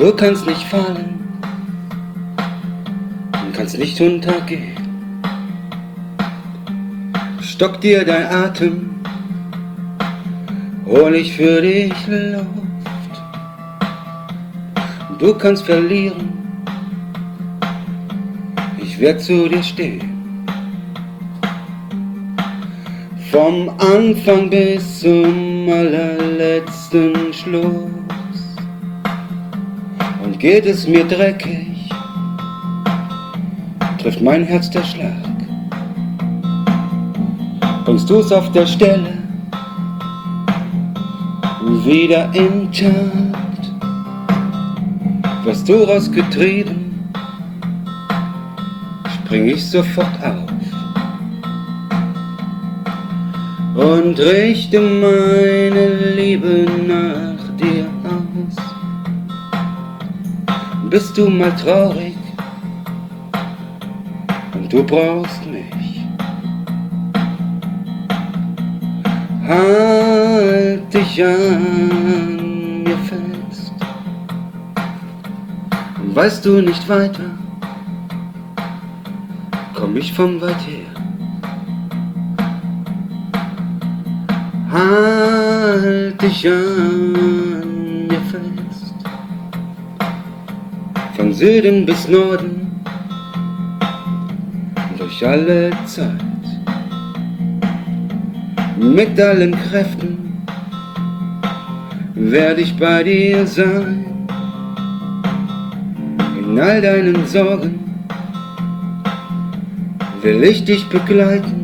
Du 0.00 0.10
kannst 0.16 0.46
nicht 0.46 0.62
fallen, 0.62 1.28
kannst 3.52 3.78
nicht 3.78 4.00
untergehen. 4.00 4.72
Stockt 7.42 7.84
dir 7.84 8.02
dein 8.06 8.24
Atem, 8.24 8.94
hol 10.86 11.14
ich 11.14 11.36
für 11.36 11.60
dich 11.60 11.92
Luft. 12.06 13.14
Du 15.18 15.34
kannst 15.34 15.66
verlieren, 15.66 16.32
ich 18.82 18.98
werd 18.98 19.20
zu 19.20 19.50
dir 19.50 19.62
stehen. 19.62 20.46
Vom 23.30 23.68
Anfang 23.78 24.48
bis 24.48 25.00
zum 25.00 25.68
allerletzten 25.68 27.34
Schluss. 27.34 27.90
Geht 30.40 30.64
es 30.64 30.86
mir 30.86 31.04
dreckig, 31.04 31.90
trifft 33.98 34.22
mein 34.22 34.42
Herz 34.44 34.70
der 34.70 34.82
Schlag. 34.84 35.12
Bringst 37.84 38.08
du's 38.08 38.32
auf 38.32 38.50
der 38.52 38.66
Stelle 38.66 39.18
wieder 41.84 42.30
im 42.34 42.72
Takt. 42.72 43.70
Wirst 45.44 45.68
du 45.68 45.84
rausgetrieben, 45.84 47.10
spring 49.24 49.48
ich 49.48 49.70
sofort 49.70 50.24
auf. 50.24 50.50
und 53.80 54.18
richte 54.18 54.80
meine 54.80 56.14
Liebe 56.14 56.66
nach 56.86 57.29
Bist 60.90 61.16
du 61.16 61.30
mal 61.30 61.54
traurig 61.54 62.16
und 64.52 64.72
du 64.72 64.82
brauchst 64.82 65.46
mich. 65.46 66.04
Halt 69.46 70.92
dich 70.92 71.24
an 71.24 72.82
mir 72.82 72.98
fest. 72.98 73.72
Und 76.02 76.16
weißt 76.16 76.44
du 76.44 76.60
nicht 76.60 76.88
weiter, 76.88 77.30
komm 79.74 79.96
ich 79.96 80.12
vom 80.12 80.40
weit 80.40 80.60
her. 80.66 80.90
Halt 84.72 86.20
dich 86.20 86.48
an 86.48 88.08
mir 88.08 88.20
fest. 88.22 88.69
Süden 91.40 91.86
bis 91.86 92.06
Norden, 92.06 92.70
durch 94.98 95.26
alle 95.26 95.70
Zeit. 95.86 96.44
Mit 98.78 99.18
allen 99.18 99.52
Kräften 99.52 100.44
werde 102.14 102.60
ich 102.60 102.76
bei 102.76 103.02
dir 103.04 103.46
sein. 103.46 104.04
In 106.38 106.60
all 106.60 106.82
deinen 106.82 107.26
Sorgen 107.26 107.78
will 110.20 110.42
ich 110.44 110.62
dich 110.66 110.86
begleiten 110.90 111.60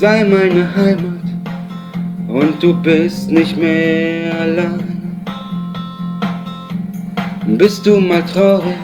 sei 0.00 0.24
meine 0.24 0.64
Heimat 0.74 1.26
und 2.26 2.60
du 2.60 2.74
bist 2.82 3.30
nicht 3.30 3.56
mehr 3.56 4.34
allein. 4.40 4.93
Bist 7.46 7.84
du 7.86 8.00
mal 8.00 8.22
traurig 8.22 8.74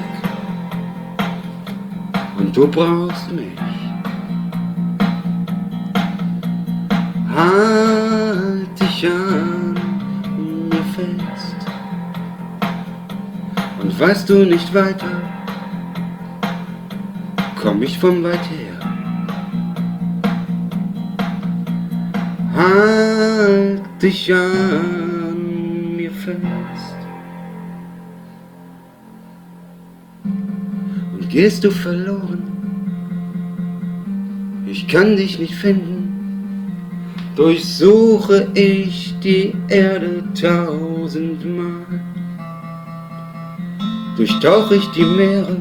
und 2.39 2.55
du 2.55 2.69
brauchst 2.69 3.33
mich. 3.33 3.47
Halt 7.35 8.81
dich 8.81 9.07
an 9.07 9.75
mir 10.69 10.85
fest 10.95 11.57
und 13.83 13.99
weißt 13.99 14.29
du 14.29 14.45
nicht 14.45 14.73
weiter, 14.75 15.23
komm 17.61 17.83
ich 17.83 17.99
vom 17.99 18.23
weit 18.23 18.47
her. 18.51 18.79
Halt 22.55 23.83
dich 24.03 24.33
an 24.35 25.97
mir 25.97 26.11
fest. 26.13 27.00
Gehst 31.31 31.65
du 31.65 31.71
verloren, 31.71 32.43
ich 34.67 34.87
kann 34.89 35.17
dich 35.17 35.39
nicht 35.39 35.55
finden, 35.55 36.73
durchsuche 37.37 38.49
ich 38.55 39.15
die 39.23 39.55
Erde 39.69 40.25
tausendmal. 40.41 41.87
Durchtauche 44.17 44.75
ich 44.77 44.87
die 44.89 45.05
Meere, 45.05 45.57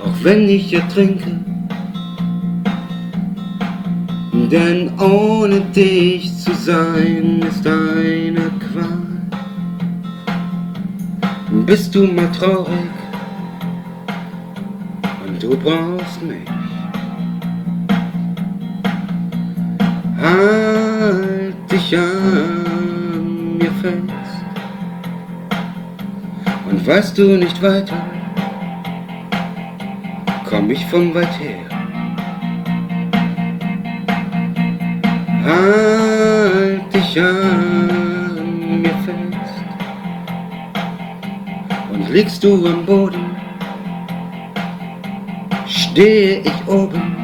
auch 0.00 0.16
wenn 0.22 0.48
ich 0.48 0.72
ertrinke 0.72 1.44
denn 4.54 4.92
ohne 5.00 5.60
dich 5.60 6.32
zu 6.38 6.54
sein 6.54 7.40
ist 7.42 7.66
eine 7.66 8.50
Qual. 8.60 9.04
Bist 11.66 11.92
du 11.94 12.04
mal 12.04 12.30
traurig 12.30 13.03
du 15.44 15.56
brauchst 15.58 16.22
mich. 16.22 16.48
Halt 20.18 21.56
dich 21.70 21.98
an 21.98 23.58
mir 23.58 23.72
fest 23.82 24.02
und 26.70 26.86
weißt 26.86 27.18
du 27.18 27.36
nicht 27.36 27.60
weiter, 27.62 28.02
komm 30.48 30.70
ich 30.70 30.84
von 30.86 31.14
weit 31.14 31.38
her. 31.38 31.66
Halt 35.44 36.94
dich 36.94 37.20
an 37.20 38.80
mir 38.80 38.96
fest 39.04 39.64
und 41.92 42.10
liegst 42.10 42.42
du 42.42 42.66
am 42.66 42.86
Boden, 42.86 43.23
stehe 45.94 46.40
ich 46.40 46.66
oben. 46.66 47.16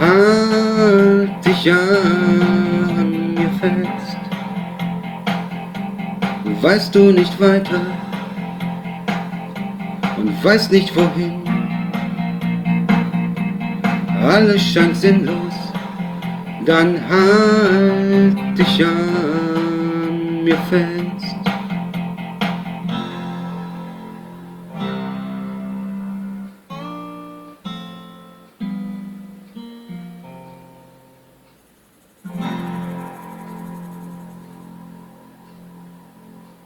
Halt 0.00 1.30
dich 1.46 1.72
an 1.72 3.34
mir 3.34 3.50
fest, 3.60 4.18
weißt 6.60 6.92
du 6.92 7.12
nicht 7.12 7.38
weiter 7.40 7.82
und 10.16 10.44
weißt 10.44 10.72
nicht 10.72 10.94
wohin 10.96 11.40
alles 14.24 14.62
scheint 14.72 14.96
sinnlos, 14.96 15.54
dann 16.64 17.00
halt 17.08 18.58
dich 18.58 18.84
an 18.84 20.44
mir 20.44 20.58
fest. 20.68 21.41